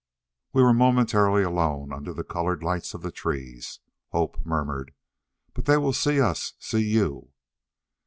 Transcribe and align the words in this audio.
We 0.51 0.63
were 0.63 0.73
momentarily 0.73 1.43
alone 1.43 1.93
under 1.93 2.11
the 2.11 2.23
colored 2.23 2.63
lights 2.63 2.95
of 2.95 3.03
the 3.03 3.11
trees. 3.11 3.81
Hope 4.09 4.43
murmured, 4.43 4.95
"But 5.53 5.65
they 5.65 5.77
will 5.77 5.93
see 5.93 6.19
us 6.19 6.53
see 6.57 6.81
you...." 6.89 7.33